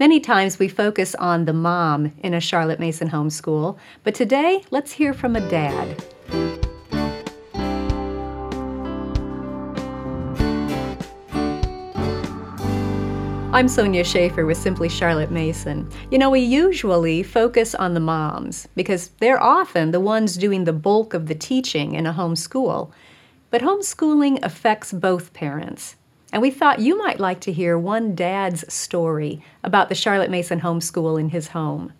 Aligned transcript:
Many 0.00 0.18
times 0.18 0.58
we 0.58 0.68
focus 0.68 1.14
on 1.16 1.44
the 1.44 1.52
mom 1.52 2.14
in 2.22 2.32
a 2.32 2.40
Charlotte 2.40 2.80
Mason 2.80 3.10
homeschool, 3.10 3.76
but 4.02 4.14
today 4.14 4.64
let's 4.70 4.92
hear 4.92 5.12
from 5.12 5.36
a 5.36 5.46
dad. 5.50 6.02
I'm 13.52 13.68
Sonya 13.68 14.02
Shafer 14.04 14.46
with 14.46 14.56
Simply 14.56 14.88
Charlotte 14.88 15.30
Mason. 15.30 15.86
You 16.10 16.16
know, 16.16 16.30
we 16.30 16.40
usually 16.40 17.22
focus 17.22 17.74
on 17.74 17.92
the 17.92 18.00
moms 18.00 18.68
because 18.74 19.08
they're 19.20 19.42
often 19.42 19.90
the 19.90 20.00
ones 20.00 20.38
doing 20.38 20.64
the 20.64 20.72
bulk 20.72 21.12
of 21.12 21.26
the 21.26 21.34
teaching 21.34 21.94
in 21.94 22.06
a 22.06 22.14
homeschool. 22.14 22.90
But 23.50 23.60
homeschooling 23.60 24.42
affects 24.42 24.94
both 24.94 25.34
parents. 25.34 25.96
And 26.32 26.42
we 26.42 26.50
thought 26.50 26.78
you 26.78 26.96
might 26.96 27.18
like 27.18 27.40
to 27.40 27.52
hear 27.52 27.76
one 27.76 28.14
dad's 28.14 28.72
story 28.72 29.42
about 29.64 29.88
the 29.88 29.94
Charlotte 29.94 30.30
Mason 30.30 30.60
homeschool 30.60 31.18
in 31.18 31.30
his 31.30 31.48
home. 31.48 31.92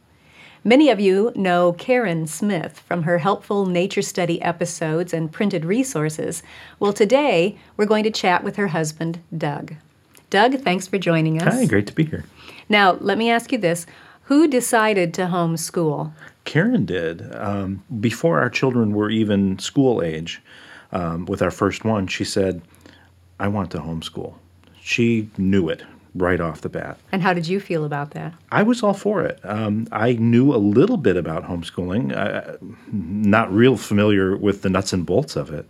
Many 0.62 0.90
of 0.90 1.00
you 1.00 1.32
know 1.34 1.72
Karen 1.72 2.26
Smith 2.26 2.80
from 2.80 3.04
her 3.04 3.18
helpful 3.18 3.64
nature 3.64 4.02
study 4.02 4.40
episodes 4.42 5.14
and 5.14 5.32
printed 5.32 5.64
resources. 5.64 6.42
Well, 6.78 6.92
today 6.92 7.56
we're 7.76 7.86
going 7.86 8.04
to 8.04 8.10
chat 8.10 8.44
with 8.44 8.56
her 8.56 8.68
husband, 8.68 9.20
Doug. 9.36 9.74
Doug, 10.28 10.60
thanks 10.60 10.86
for 10.86 10.98
joining 10.98 11.40
us. 11.42 11.54
Hi, 11.54 11.64
great 11.64 11.86
to 11.86 11.94
be 11.94 12.04
here. 12.04 12.24
Now, 12.68 12.92
let 13.00 13.16
me 13.18 13.30
ask 13.30 13.50
you 13.52 13.58
this 13.58 13.86
Who 14.24 14.46
decided 14.46 15.14
to 15.14 15.22
homeschool? 15.22 16.12
Karen 16.44 16.84
did. 16.84 17.34
Um, 17.34 17.82
before 17.98 18.38
our 18.38 18.50
children 18.50 18.92
were 18.92 19.10
even 19.10 19.58
school 19.58 20.02
age, 20.02 20.42
um, 20.92 21.24
with 21.24 21.40
our 21.42 21.50
first 21.50 21.84
one, 21.84 22.06
she 22.06 22.24
said, 22.24 22.62
I 23.40 23.48
want 23.48 23.70
to 23.72 23.78
homeschool. 23.78 24.34
She 24.80 25.30
knew 25.36 25.68
it 25.68 25.82
right 26.14 26.40
off 26.40 26.60
the 26.60 26.68
bat. 26.68 26.98
And 27.12 27.22
how 27.22 27.32
did 27.32 27.46
you 27.46 27.60
feel 27.60 27.84
about 27.84 28.10
that? 28.12 28.34
I 28.50 28.62
was 28.62 28.82
all 28.82 28.94
for 28.94 29.22
it. 29.24 29.40
Um, 29.44 29.86
I 29.92 30.12
knew 30.14 30.54
a 30.54 30.58
little 30.58 30.96
bit 30.96 31.16
about 31.16 31.44
homeschooling, 31.44 32.14
uh, 32.16 32.56
not 32.92 33.52
real 33.52 33.76
familiar 33.76 34.36
with 34.36 34.62
the 34.62 34.70
nuts 34.70 34.92
and 34.92 35.06
bolts 35.06 35.36
of 35.36 35.50
it 35.50 35.66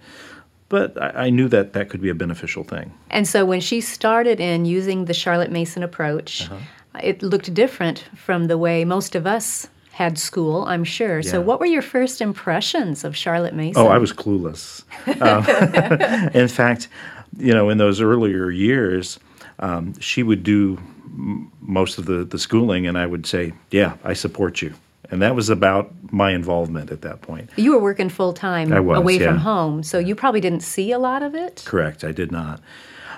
but 0.70 0.96
I, 1.02 1.26
I, 1.26 1.30
knew 1.30 1.48
that 1.48 1.72
that 1.72 1.90
could 1.90 2.00
be 2.00 2.08
a 2.10 2.14
beneficial 2.14 2.62
thing. 2.64 2.94
And 3.10 3.26
so 3.28 3.44
when 3.44 3.60
she 3.60 3.80
started 3.80 4.40
in 4.40 4.64
using 4.64 5.04
the 5.06 5.12
Charlotte 5.12 5.50
Mason 5.50 5.82
approach, 5.82 6.42
uh-huh. 6.42 7.00
it 7.02 7.22
looked 7.22 7.52
different 7.52 8.04
from 8.14 8.46
the 8.46 8.56
way 8.56 8.84
most 8.84 9.16
of 9.16 9.26
us 9.26 9.68
had 9.90 10.16
school, 10.16 10.64
I'm 10.64 10.84
sure. 10.84 11.18
Yeah. 11.18 11.30
So, 11.30 11.40
what 11.42 11.60
were 11.60 11.66
your 11.66 11.82
first 11.82 12.22
impressions 12.22 13.04
of 13.04 13.14
Charlotte 13.14 13.52
Mason? 13.52 13.82
Oh, 13.82 13.88
I 13.88 13.98
was 13.98 14.12
clueless. 14.12 14.84
um, 15.20 16.30
in 16.34 16.48
fact, 16.48 16.88
you 17.36 17.52
know, 17.52 17.68
in 17.68 17.78
those 17.78 18.00
earlier 18.00 18.50
years, 18.50 19.18
um, 19.58 19.98
she 20.00 20.22
would 20.22 20.42
do 20.42 20.78
m- 21.04 21.50
most 21.60 21.98
of 21.98 22.06
the, 22.06 22.24
the 22.24 22.38
schooling, 22.38 22.86
and 22.86 22.98
I 22.98 23.06
would 23.06 23.26
say, 23.26 23.52
Yeah, 23.70 23.96
I 24.04 24.14
support 24.14 24.62
you. 24.62 24.74
And 25.10 25.20
that 25.22 25.34
was 25.34 25.48
about 25.48 25.92
my 26.12 26.30
involvement 26.30 26.92
at 26.92 27.02
that 27.02 27.20
point. 27.20 27.50
You 27.56 27.72
were 27.72 27.80
working 27.80 28.08
full 28.08 28.32
time 28.32 28.72
away 28.72 29.18
yeah. 29.18 29.26
from 29.26 29.38
home, 29.38 29.82
so 29.82 29.98
you 29.98 30.14
probably 30.14 30.40
didn't 30.40 30.60
see 30.60 30.92
a 30.92 30.98
lot 30.98 31.22
of 31.22 31.34
it? 31.34 31.64
Correct, 31.66 32.04
I 32.04 32.12
did 32.12 32.30
not. 32.30 32.60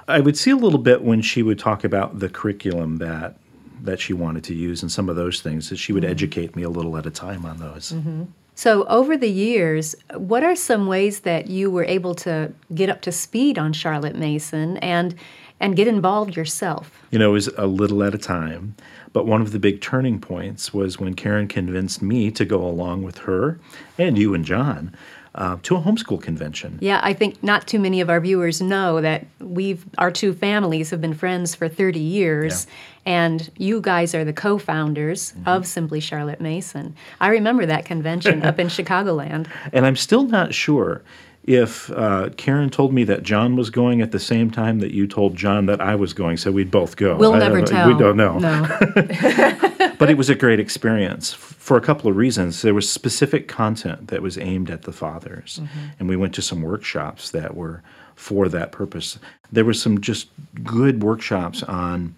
I 0.08 0.20
would 0.20 0.36
see 0.36 0.50
a 0.50 0.56
little 0.56 0.78
bit 0.78 1.02
when 1.02 1.20
she 1.22 1.42
would 1.42 1.58
talk 1.58 1.84
about 1.84 2.18
the 2.18 2.28
curriculum 2.28 2.96
that 2.98 3.36
that 3.82 4.00
she 4.00 4.12
wanted 4.12 4.44
to 4.44 4.54
use 4.54 4.80
and 4.82 4.92
some 4.92 5.08
of 5.08 5.16
those 5.16 5.40
things 5.40 5.68
that 5.68 5.76
she 5.76 5.92
would 5.92 6.04
mm-hmm. 6.04 6.12
educate 6.12 6.54
me 6.54 6.62
a 6.62 6.70
little 6.70 6.96
at 6.96 7.04
a 7.04 7.10
time 7.10 7.44
on 7.44 7.58
those. 7.58 7.90
Mm-hmm. 7.90 8.24
So, 8.54 8.84
over 8.84 9.16
the 9.16 9.30
years, 9.30 9.94
what 10.14 10.44
are 10.44 10.54
some 10.54 10.86
ways 10.86 11.20
that 11.20 11.48
you 11.48 11.70
were 11.70 11.84
able 11.84 12.14
to 12.16 12.52
get 12.74 12.90
up 12.90 13.00
to 13.02 13.12
speed 13.12 13.58
on 13.58 13.72
Charlotte 13.72 14.16
Mason 14.16 14.76
and 14.78 15.14
and 15.58 15.76
get 15.76 15.88
involved 15.88 16.36
yourself? 16.36 16.90
You 17.10 17.18
know, 17.18 17.30
it 17.30 17.34
was 17.34 17.48
a 17.56 17.66
little 17.66 18.02
at 18.02 18.14
a 18.14 18.18
time. 18.18 18.74
But 19.12 19.26
one 19.26 19.42
of 19.42 19.52
the 19.52 19.58
big 19.58 19.80
turning 19.80 20.20
points 20.20 20.72
was 20.72 20.98
when 20.98 21.14
Karen 21.14 21.48
convinced 21.48 22.02
me 22.02 22.30
to 22.32 22.44
go 22.44 22.62
along 22.62 23.02
with 23.02 23.18
her 23.18 23.60
and 23.98 24.18
you 24.18 24.34
and 24.34 24.44
John 24.44 24.94
uh, 25.34 25.56
to 25.62 25.76
a 25.76 25.80
homeschool 25.80 26.20
convention. 26.20 26.78
Yeah, 26.80 27.00
I 27.02 27.12
think 27.12 27.42
not 27.42 27.66
too 27.66 27.78
many 27.78 28.00
of 28.00 28.10
our 28.10 28.20
viewers 28.20 28.60
know 28.60 29.00
that 29.00 29.26
we've 29.40 29.84
our 29.98 30.10
two 30.10 30.34
families 30.34 30.90
have 30.90 31.00
been 31.00 31.14
friends 31.14 31.54
for 31.54 31.68
30 31.68 32.00
years, 32.00 32.66
yeah. 33.06 33.28
and 33.30 33.50
you 33.56 33.80
guys 33.80 34.14
are 34.14 34.24
the 34.24 34.32
co-founders 34.32 35.32
mm-hmm. 35.32 35.48
of 35.48 35.66
Simply 35.66 36.00
Charlotte 36.00 36.40
Mason. 36.40 36.94
I 37.20 37.28
remember 37.28 37.66
that 37.66 37.84
convention 37.84 38.42
up 38.42 38.58
in 38.58 38.66
Chicagoland, 38.68 39.48
and 39.72 39.86
I'm 39.86 39.96
still 39.96 40.24
not 40.24 40.52
sure 40.54 41.02
if 41.44 41.90
uh, 41.90 42.28
Karen 42.36 42.70
told 42.70 42.92
me 42.92 43.04
that 43.04 43.22
John 43.22 43.56
was 43.56 43.70
going 43.70 44.00
at 44.00 44.12
the 44.12 44.20
same 44.20 44.50
time 44.50 44.78
that 44.78 44.92
you 44.92 45.06
told 45.06 45.34
John 45.34 45.66
that 45.66 45.80
I 45.80 45.96
was 45.96 46.12
going, 46.12 46.36
so 46.36 46.52
we'd 46.52 46.70
both 46.70 46.96
go. 46.96 47.16
We'll 47.16 47.34
I 47.34 47.38
never 47.38 47.62
tell. 47.62 47.88
We 47.88 47.98
don't 47.98 48.16
know. 48.16 48.38
No. 48.38 48.62
but 50.02 50.10
it 50.10 50.18
was 50.18 50.28
a 50.28 50.34
great 50.34 50.60
experience 50.60 51.32
for 51.32 51.76
a 51.76 51.80
couple 51.80 52.10
of 52.10 52.16
reasons. 52.16 52.62
There 52.62 52.74
was 52.74 52.90
specific 52.90 53.48
content 53.48 54.08
that 54.08 54.22
was 54.22 54.36
aimed 54.38 54.70
at 54.70 54.82
the 54.82 54.92
fathers, 54.92 55.60
mm-hmm. 55.62 55.78
and 55.98 56.08
we 56.08 56.16
went 56.16 56.34
to 56.34 56.42
some 56.42 56.62
workshops 56.62 57.30
that 57.30 57.56
were 57.56 57.82
for 58.14 58.48
that 58.48 58.72
purpose. 58.72 59.18
There 59.50 59.64
was 59.64 59.80
some 59.80 60.00
just 60.00 60.28
good 60.64 61.02
workshops 61.02 61.62
on 61.62 62.14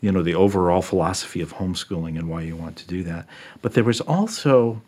you 0.00 0.12
know 0.12 0.22
the 0.22 0.34
overall 0.34 0.82
philosophy 0.82 1.40
of 1.40 1.54
homeschooling 1.54 2.18
and 2.18 2.28
why 2.28 2.42
you 2.42 2.56
want 2.56 2.76
to 2.76 2.86
do 2.86 3.02
that. 3.04 3.26
But 3.62 3.74
there 3.74 3.84
was 3.84 4.00
also 4.00 4.82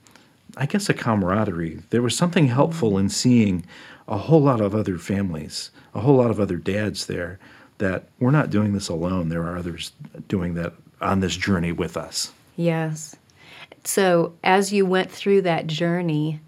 I 0.57 0.67
guess, 0.67 0.89
a 0.89 0.95
camaraderie. 0.95 1.83
There 1.91 2.03
was 2.03 2.17
something 2.17 2.49
helpful 2.49 2.99
in 2.99 3.09
seeing 3.11 3.65
a 4.07 4.17
whole 4.17 4.41
lot 4.41 4.61
of 4.61 4.75
other 4.75 4.99
families, 4.99 5.71
a 5.95 6.01
whole 6.01 6.17
lot 6.17 6.31
of 6.31 6.41
other 6.41 6.57
dads 6.57 7.07
there 7.07 7.39
that 7.79 8.09
we're 8.19 8.31
not 8.31 8.51
doing 8.51 8.73
this 8.73 8.89
alone. 8.89 9.29
There 9.29 9.45
are 9.45 9.57
others 9.57 9.93
doing 10.27 10.55
that 10.55 10.73
on 11.01 11.21
this 11.21 11.37
journey 11.37 11.73
with 11.73 11.97
us. 11.97 12.33
Yes. 12.59 13.15
So, 13.85 14.35
as 14.43 14.73
you 14.73 14.85
went 14.85 15.13
through 15.13 15.43
that 15.43 15.69
journey, 15.69 16.41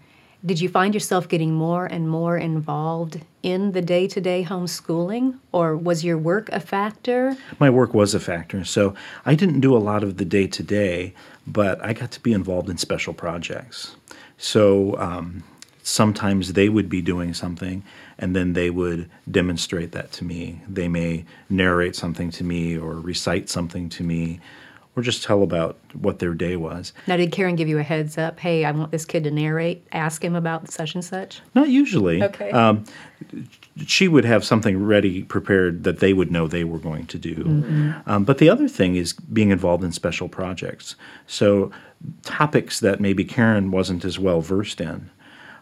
did 0.45 0.59
you 0.59 0.67
find 0.67 0.93
yourself 0.93 1.29
getting 1.29 1.53
more 1.53 1.85
and 1.85 2.09
more 2.09 2.37
involved 2.37 3.21
in 3.41 3.71
the 3.71 3.81
day 3.81 4.07
to 4.07 4.19
day 4.19 4.43
homeschooling, 4.43 5.39
or 5.53 5.77
was 5.77 6.03
your 6.03 6.17
work 6.17 6.49
a 6.49 6.59
factor? 6.59 7.37
My 7.59 7.69
work 7.69 7.93
was 7.93 8.13
a 8.13 8.19
factor. 8.19 8.65
So, 8.65 8.93
I 9.25 9.35
didn't 9.35 9.61
do 9.61 9.75
a 9.75 9.79
lot 9.79 10.03
of 10.03 10.17
the 10.17 10.25
day 10.25 10.47
to 10.47 10.61
day, 10.61 11.13
but 11.47 11.81
I 11.81 11.93
got 11.93 12.11
to 12.11 12.19
be 12.19 12.33
involved 12.33 12.69
in 12.69 12.77
special 12.77 13.13
projects. 13.13 13.95
So 14.37 14.97
um, 14.97 15.43
sometimes 15.83 16.53
they 16.53 16.67
would 16.67 16.89
be 16.89 17.01
doing 17.01 17.33
something 17.33 17.83
and 18.17 18.35
then 18.35 18.53
they 18.53 18.69
would 18.69 19.09
demonstrate 19.29 19.91
that 19.91 20.11
to 20.13 20.23
me. 20.23 20.61
They 20.67 20.87
may 20.87 21.25
narrate 21.49 21.95
something 21.95 22.31
to 22.31 22.43
me 22.43 22.77
or 22.77 22.95
recite 22.95 23.49
something 23.49 23.87
to 23.89 24.03
me 24.03 24.39
or 24.95 25.03
just 25.03 25.23
tell 25.23 25.41
about 25.41 25.77
what 25.93 26.19
their 26.19 26.33
day 26.33 26.57
was. 26.57 26.91
Now, 27.07 27.15
did 27.15 27.31
Karen 27.31 27.55
give 27.55 27.69
you 27.69 27.79
a 27.79 27.83
heads 27.83 28.17
up? 28.17 28.39
Hey, 28.39 28.65
I 28.65 28.71
want 28.71 28.91
this 28.91 29.05
kid 29.05 29.23
to 29.23 29.31
narrate. 29.31 29.85
Ask 29.93 30.23
him 30.23 30.35
about 30.35 30.69
such 30.69 30.95
and 30.95 31.03
such. 31.03 31.41
Not 31.55 31.69
usually. 31.69 32.21
Okay. 32.21 32.51
Um, 32.51 32.83
she 33.85 34.09
would 34.09 34.25
have 34.25 34.43
something 34.43 34.83
ready, 34.83 35.23
prepared 35.23 35.85
that 35.85 35.99
they 35.99 36.11
would 36.11 36.29
know 36.29 36.47
they 36.47 36.65
were 36.65 36.77
going 36.77 37.05
to 37.07 37.17
do. 37.17 37.35
Mm-hmm. 37.35 37.91
Um, 38.09 38.25
but 38.25 38.39
the 38.39 38.49
other 38.49 38.67
thing 38.67 38.95
is 38.95 39.13
being 39.13 39.49
involved 39.49 39.83
in 39.83 39.93
special 39.93 40.27
projects. 40.27 40.95
So 41.25 41.71
topics 42.23 42.81
that 42.81 42.99
maybe 42.99 43.23
Karen 43.23 43.71
wasn't 43.71 44.03
as 44.03 44.19
well 44.19 44.41
versed 44.41 44.81
in. 44.81 45.09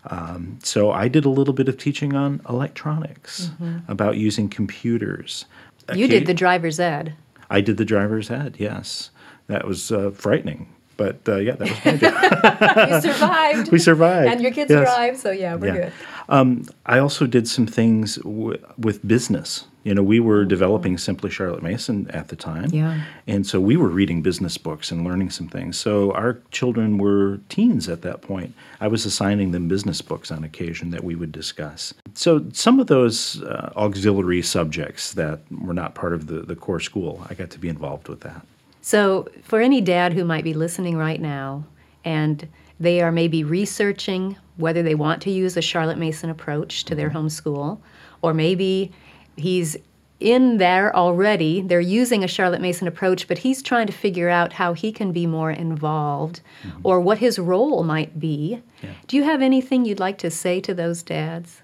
Um, 0.06 0.58
so 0.64 0.92
I 0.92 1.08
did 1.08 1.26
a 1.26 1.30
little 1.30 1.54
bit 1.54 1.70
of 1.70 1.78
teaching 1.78 2.16
on 2.16 2.42
electronics, 2.50 3.52
mm-hmm. 3.62 3.92
about 3.92 4.18
using 4.18 4.50
computers. 4.50 5.46
You 5.94 6.08
did 6.08 6.26
the 6.26 6.34
driver's 6.34 6.80
ed. 6.80 7.16
I 7.50 7.62
did 7.62 7.78
the 7.78 7.86
driver's 7.86 8.32
ed, 8.32 8.56
yes 8.58 9.12
that 9.50 9.68
was 9.68 9.92
uh, 9.92 10.12
frightening. 10.12 10.68
But 11.00 11.20
uh, 11.30 11.38
yeah, 11.38 11.56
that 11.56 11.70
was 11.70 11.86
my 11.86 11.98
job. 11.98 13.04
you 13.04 13.14
survived. 13.14 13.72
we 13.72 13.80
survived. 13.80 14.32
And 14.32 14.42
your 14.42 14.52
kids 14.52 14.70
yes. 14.70 15.22
so 15.22 15.32
yeah, 15.32 15.56
we're 15.56 15.68
yeah. 15.68 15.74
good. 15.74 15.94
Um, 16.28 16.66
I 16.86 17.00
also 17.00 17.26
did 17.26 17.48
some 17.48 17.66
things 17.66 18.16
w- 18.18 18.62
with 18.78 19.08
business. 19.08 19.66
You 19.86 19.96
know, 19.96 20.04
we 20.04 20.20
were 20.20 20.44
developing 20.44 20.98
Simply 20.98 21.32
Charlotte 21.32 21.64
Mason 21.64 22.12
at 22.12 22.28
the 22.28 22.36
time. 22.36 22.70
Yeah. 22.72 23.02
And 23.28 23.48
so 23.48 23.62
we 23.62 23.78
were 23.78 23.88
reading 23.88 24.22
business 24.22 24.58
books 24.58 24.92
and 24.92 25.06
learning 25.06 25.30
some 25.30 25.48
things. 25.48 25.80
So 25.80 26.12
our 26.12 26.40
children 26.52 26.98
were 26.98 27.40
teens 27.48 27.88
at 27.88 28.02
that 28.02 28.22
point. 28.22 28.54
I 28.82 28.90
was 28.90 29.06
assigning 29.06 29.52
them 29.52 29.70
business 29.70 30.02
books 30.02 30.32
on 30.32 30.44
occasion 30.44 30.92
that 30.92 31.06
we 31.06 31.16
would 31.16 31.32
discuss. 31.32 31.94
So 32.14 32.46
some 32.52 32.82
of 32.82 32.88
those 32.88 33.42
uh, 33.44 33.72
auxiliary 33.78 34.42
subjects 34.42 35.14
that 35.14 35.40
were 35.50 35.74
not 35.74 35.96
part 35.96 36.14
of 36.14 36.28
the, 36.28 36.42
the 36.42 36.58
core 36.58 36.82
school, 36.82 37.26
I 37.30 37.34
got 37.36 37.50
to 37.52 37.60
be 37.60 37.70
involved 37.70 38.10
with 38.10 38.20
that. 38.20 38.46
So, 38.82 39.28
for 39.44 39.60
any 39.60 39.82
dad 39.82 40.14
who 40.14 40.24
might 40.24 40.44
be 40.44 40.54
listening 40.54 40.98
right 40.98 41.20
now 41.20 41.66
and 42.06 42.48
they 42.80 43.02
are 43.02 43.12
maybe 43.12 43.44
researching 43.44 44.38
whether 44.58 44.82
they 44.82 44.96
want 44.96 45.22
to 45.24 45.32
use 45.32 45.58
a 45.58 45.62
Charlotte 45.62 45.98
Mason 45.98 46.30
approach 46.30 46.86
to 46.86 46.96
their 46.96 47.10
homeschool, 47.10 47.80
or 48.22 48.34
maybe 48.34 48.92
he's 49.36 49.78
in 50.20 50.58
there 50.58 50.94
already, 50.96 51.62
they're 51.62 51.80
using 51.80 52.24
a 52.24 52.28
Charlotte 52.28 52.62
Mason 52.62 52.88
approach, 52.88 53.28
but 53.28 53.38
he's 53.38 53.62
trying 53.62 53.88
to 53.88 53.94
figure 53.94 54.30
out 54.30 54.52
how 54.54 54.74
he 54.74 54.92
can 54.92 55.14
be 55.14 55.26
more 55.26 55.52
involved 55.52 56.42
mm-hmm. 56.64 56.80
or 56.84 57.00
what 57.00 57.20
his 57.20 57.40
role 57.40 57.84
might 57.84 58.20
be. 58.20 58.62
Yeah. 58.84 58.90
Do 59.08 59.16
you 59.16 59.24
have 59.24 59.42
anything 59.42 59.86
you'd 59.86 60.00
like 60.00 60.18
to 60.20 60.30
say 60.30 60.60
to 60.62 60.74
those 60.74 61.04
dads? 61.04 61.62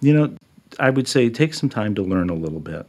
You 0.00 0.12
know, 0.12 0.36
I 0.78 0.90
would 0.90 1.08
say 1.08 1.30
take 1.30 1.54
some 1.54 1.68
time 1.68 1.94
to 1.94 2.02
learn 2.02 2.28
a 2.28 2.34
little 2.34 2.60
bit 2.60 2.86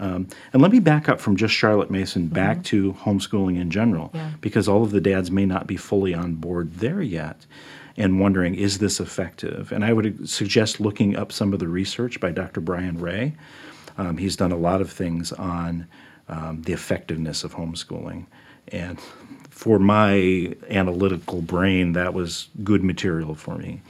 Um, 0.00 0.28
and 0.52 0.62
let 0.62 0.72
me 0.72 0.80
back 0.80 1.08
up 1.08 1.20
from 1.20 1.36
just 1.36 1.54
Charlotte 1.54 1.90
Mason 1.90 2.26
back 2.26 2.58
mm-hmm. 2.58 2.62
to 2.62 2.92
homeschooling 2.94 3.60
in 3.60 3.70
general, 3.70 4.10
yeah. 4.14 4.32
because 4.40 4.66
all 4.66 4.82
of 4.82 4.90
the 4.90 5.00
dads 5.00 5.30
may 5.30 5.44
not 5.44 5.66
be 5.66 5.76
fully 5.76 6.14
on 6.14 6.34
board 6.34 6.74
there 6.76 7.02
yet 7.02 7.46
and 7.96 8.18
wondering, 8.18 8.54
is 8.54 8.78
this 8.78 8.98
effective? 8.98 9.70
And 9.72 9.84
I 9.84 9.92
would 9.92 10.28
suggest 10.28 10.80
looking 10.80 11.16
up 11.16 11.30
some 11.30 11.52
of 11.52 11.58
the 11.58 11.68
research 11.68 12.18
by 12.18 12.30
Dr. 12.30 12.62
Brian 12.62 12.98
Ray. 12.98 13.34
Um, 13.98 14.16
he's 14.16 14.36
done 14.36 14.52
a 14.52 14.56
lot 14.56 14.80
of 14.80 14.90
things 14.90 15.32
on 15.32 15.86
um, 16.28 16.62
the 16.62 16.72
effectiveness 16.72 17.44
of 17.44 17.54
homeschooling. 17.54 18.24
And 18.68 18.98
for 19.50 19.78
my 19.78 20.54
analytical 20.70 21.42
brain, 21.42 21.92
that 21.92 22.14
was 22.14 22.48
good 22.64 22.82
material 22.82 23.34
for 23.34 23.58
me. 23.58 23.82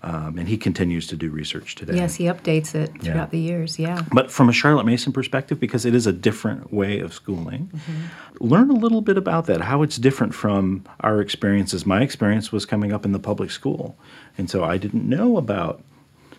Um, 0.00 0.38
and 0.38 0.48
he 0.48 0.56
continues 0.56 1.08
to 1.08 1.16
do 1.16 1.28
research 1.28 1.74
today. 1.74 1.96
Yes, 1.96 2.14
he 2.14 2.26
updates 2.26 2.72
it 2.76 2.90
throughout 3.02 3.16
yeah. 3.16 3.26
the 3.26 3.40
years, 3.40 3.80
yeah. 3.80 4.02
But 4.12 4.30
from 4.30 4.48
a 4.48 4.52
Charlotte 4.52 4.86
Mason 4.86 5.12
perspective, 5.12 5.58
because 5.58 5.84
it 5.84 5.92
is 5.92 6.06
a 6.06 6.12
different 6.12 6.72
way 6.72 7.00
of 7.00 7.12
schooling, 7.12 7.68
mm-hmm. 7.74 8.44
learn 8.44 8.70
a 8.70 8.74
little 8.74 9.00
bit 9.00 9.18
about 9.18 9.46
that, 9.46 9.62
how 9.62 9.82
it's 9.82 9.96
different 9.96 10.34
from 10.34 10.84
our 11.00 11.20
experiences. 11.20 11.84
My 11.84 12.00
experience 12.02 12.52
was 12.52 12.64
coming 12.64 12.92
up 12.92 13.04
in 13.04 13.10
the 13.10 13.18
public 13.18 13.50
school, 13.50 13.98
and 14.36 14.48
so 14.48 14.62
I 14.62 14.78
didn't 14.78 15.08
know 15.08 15.36
about 15.36 15.82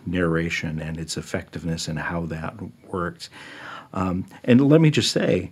narration 0.05 0.79
and 0.79 0.97
its 0.97 1.17
effectiveness 1.17 1.89
and 1.89 1.99
how 1.99 2.25
that 2.27 2.55
worked. 2.87 3.29
Um, 3.93 4.25
and 4.45 4.69
let 4.69 4.79
me 4.79 4.89
just 4.89 5.11
say, 5.11 5.51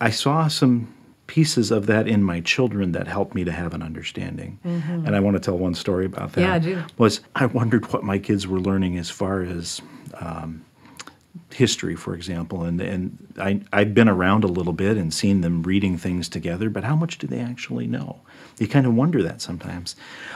I 0.00 0.10
saw 0.10 0.48
some 0.48 0.92
pieces 1.28 1.70
of 1.70 1.86
that 1.86 2.08
in 2.08 2.22
my 2.24 2.40
children 2.40 2.90
that 2.92 3.06
helped 3.06 3.34
me 3.34 3.44
to 3.44 3.52
have 3.52 3.74
an 3.74 3.82
understanding. 3.82 4.58
Mm-hmm. 4.66 5.06
And 5.06 5.14
I 5.14 5.20
want 5.20 5.36
to 5.36 5.40
tell 5.40 5.56
one 5.56 5.74
story 5.74 6.06
about 6.06 6.32
that. 6.32 6.40
Yeah, 6.40 6.54
I 6.54 6.58
do. 6.58 6.82
Was 6.96 7.20
I 7.36 7.46
wondered 7.46 7.92
what 7.92 8.02
my 8.02 8.18
kids 8.18 8.48
were 8.48 8.58
learning 8.58 8.98
as 8.98 9.08
far 9.10 9.42
as 9.42 9.80
um, 10.14 10.64
history, 11.52 11.94
for 11.94 12.14
example, 12.14 12.64
and 12.64 12.80
and 12.80 13.18
I 13.38 13.60
I've 13.72 13.94
been 13.94 14.08
around 14.08 14.42
a 14.42 14.48
little 14.48 14.72
bit 14.72 14.96
and 14.96 15.14
seen 15.14 15.42
them 15.42 15.62
reading 15.62 15.96
things 15.98 16.28
together, 16.28 16.70
but 16.70 16.82
how 16.82 16.96
much 16.96 17.18
do 17.18 17.26
they 17.26 17.40
actually 17.40 17.86
know? 17.86 18.20
You 18.58 18.66
kind 18.66 18.86
of 18.86 18.94
wonder 18.94 19.22
that 19.22 19.40
sometimes. 19.40 19.94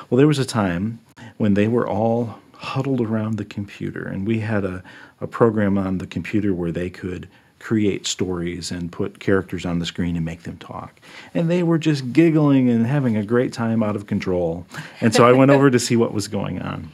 Well, 0.08 0.18
there 0.18 0.28
was 0.28 0.38
a 0.38 0.44
time 0.44 1.00
when 1.38 1.54
they 1.54 1.66
were 1.68 1.88
all 1.88 2.38
huddled 2.54 3.00
around 3.00 3.38
the 3.38 3.44
computer, 3.44 4.06
and 4.06 4.26
we 4.26 4.40
had 4.40 4.64
a, 4.64 4.84
a 5.20 5.26
program 5.26 5.76
on 5.78 5.98
the 5.98 6.06
computer 6.06 6.54
where 6.54 6.70
they 6.70 6.90
could 6.90 7.28
create 7.62 8.06
stories 8.06 8.73
and 8.73 8.91
put 8.91 9.20
characters 9.20 9.64
on 9.64 9.79
the 9.79 9.87
screen 9.87 10.17
and 10.17 10.25
make 10.25 10.43
them 10.43 10.56
talk. 10.59 11.00
And 11.32 11.49
they 11.49 11.62
were 11.62 11.79
just 11.79 12.12
giggling 12.12 12.69
and 12.69 12.85
having 12.85 13.17
a 13.17 13.23
great 13.23 13.53
time 13.53 13.85
out 13.85 13.94
of 13.94 14.06
control. 14.06 14.67
And 15.00 15.14
so 15.14 15.25
I 15.25 15.32
went 15.32 15.53
over 15.53 15.70
to 15.70 15.79
see 15.79 15.94
what 15.94 16.12
was 16.12 16.26
going 16.26 16.61
on. 16.61 16.91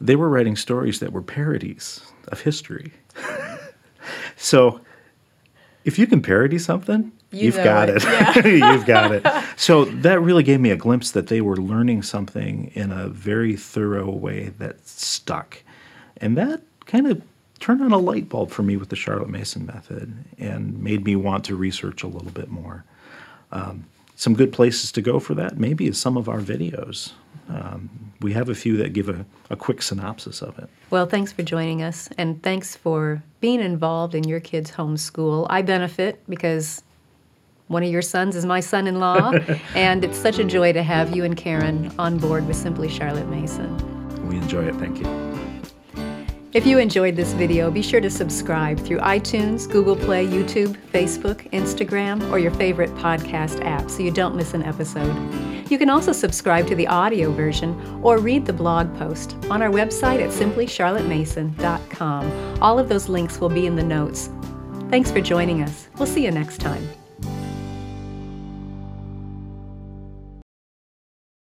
They 0.00 0.14
were 0.14 0.28
writing 0.28 0.54
stories 0.54 1.00
that 1.00 1.12
were 1.12 1.22
parodies 1.22 2.00
of 2.28 2.42
history. 2.42 2.92
so 4.36 4.80
if 5.84 5.98
you 5.98 6.06
can 6.06 6.22
parody 6.22 6.58
something, 6.58 7.10
you 7.32 7.50
have 7.50 7.64
got 7.64 7.88
it. 7.88 7.96
it. 7.96 8.46
Yeah. 8.46 8.72
You've 8.72 8.86
got 8.86 9.10
it. 9.10 9.26
So 9.56 9.86
that 9.86 10.20
really 10.20 10.44
gave 10.44 10.60
me 10.60 10.70
a 10.70 10.76
glimpse 10.76 11.10
that 11.10 11.26
they 11.26 11.40
were 11.40 11.56
learning 11.56 12.02
something 12.02 12.70
in 12.74 12.92
a 12.92 13.08
very 13.08 13.56
thorough 13.56 14.10
way 14.10 14.50
that 14.58 14.86
stuck. 14.86 15.64
And 16.18 16.38
that 16.38 16.62
kind 16.86 17.08
of 17.08 17.20
turned 17.60 17.82
on 17.82 17.92
a 17.92 17.98
light 17.98 18.28
bulb 18.28 18.50
for 18.50 18.62
me 18.62 18.76
with 18.76 18.88
the 18.88 18.96
Charlotte 18.96 19.28
Mason 19.28 19.66
method 19.66 20.12
and 20.38 20.82
made 20.82 21.04
me 21.04 21.16
want 21.16 21.44
to 21.46 21.56
research 21.56 22.02
a 22.02 22.06
little 22.06 22.30
bit 22.30 22.48
more. 22.48 22.84
Um, 23.52 23.84
some 24.16 24.34
good 24.34 24.52
places 24.52 24.90
to 24.92 25.00
go 25.00 25.20
for 25.20 25.34
that 25.34 25.58
maybe 25.58 25.86
is 25.86 25.98
some 25.98 26.16
of 26.16 26.28
our 26.28 26.40
videos. 26.40 27.12
Um, 27.48 27.88
we 28.20 28.32
have 28.32 28.48
a 28.48 28.54
few 28.54 28.76
that 28.78 28.92
give 28.92 29.08
a, 29.08 29.24
a 29.48 29.56
quick 29.56 29.80
synopsis 29.80 30.42
of 30.42 30.58
it. 30.58 30.68
Well, 30.90 31.06
thanks 31.06 31.32
for 31.32 31.42
joining 31.42 31.82
us, 31.82 32.08
and 32.18 32.42
thanks 32.42 32.76
for 32.76 33.22
being 33.40 33.60
involved 33.60 34.14
in 34.14 34.24
your 34.24 34.40
kids' 34.40 34.72
homeschool. 34.72 35.46
I 35.48 35.62
benefit 35.62 36.20
because 36.28 36.82
one 37.68 37.82
of 37.82 37.90
your 37.90 38.02
sons 38.02 38.34
is 38.34 38.44
my 38.44 38.60
son 38.60 38.86
in 38.86 38.98
law, 38.98 39.32
and 39.74 40.04
it's 40.04 40.18
such 40.18 40.38
a 40.38 40.44
joy 40.44 40.72
to 40.72 40.82
have 40.82 41.14
you 41.14 41.24
and 41.24 41.36
Karen 41.36 41.92
on 41.98 42.18
board 42.18 42.46
with 42.46 42.56
Simply 42.56 42.88
Charlotte 42.88 43.28
Mason. 43.28 43.76
We 44.28 44.36
enjoy 44.36 44.66
it. 44.66 44.74
Thank 44.76 44.98
you. 44.98 45.28
If 46.54 46.66
you 46.66 46.78
enjoyed 46.78 47.14
this 47.14 47.34
video, 47.34 47.70
be 47.70 47.82
sure 47.82 48.00
to 48.00 48.08
subscribe 48.08 48.80
through 48.80 49.00
iTunes, 49.00 49.70
Google 49.70 49.94
Play, 49.94 50.26
YouTube, 50.26 50.78
Facebook, 50.92 51.46
Instagram, 51.50 52.32
or 52.32 52.38
your 52.38 52.52
favorite 52.52 52.88
podcast 52.94 53.62
app 53.66 53.90
so 53.90 54.02
you 54.02 54.10
don't 54.10 54.34
miss 54.34 54.54
an 54.54 54.62
episode. 54.62 55.14
You 55.70 55.76
can 55.76 55.90
also 55.90 56.12
subscribe 56.12 56.66
to 56.68 56.74
the 56.74 56.86
audio 56.86 57.30
version 57.32 58.00
or 58.02 58.16
read 58.16 58.46
the 58.46 58.54
blog 58.54 58.96
post 58.96 59.36
on 59.50 59.60
our 59.60 59.68
website 59.68 60.22
at 60.22 60.30
simplycharlottemason.com. 60.30 62.62
All 62.62 62.78
of 62.78 62.88
those 62.88 63.10
links 63.10 63.38
will 63.38 63.50
be 63.50 63.66
in 63.66 63.76
the 63.76 63.84
notes. 63.84 64.30
Thanks 64.88 65.10
for 65.10 65.20
joining 65.20 65.62
us. 65.62 65.88
We'll 65.98 66.06
see 66.06 66.24
you 66.24 66.30
next 66.30 66.62
time. 66.62 66.88